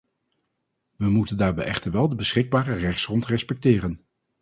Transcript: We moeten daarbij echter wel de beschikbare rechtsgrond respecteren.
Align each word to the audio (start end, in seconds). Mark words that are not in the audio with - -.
We 0.97 1.09
moeten 1.09 1.37
daarbij 1.37 1.65
echter 1.65 1.91
wel 1.91 2.09
de 2.09 2.15
beschikbare 2.15 2.73
rechtsgrond 2.73 3.25
respecteren. 3.25 4.01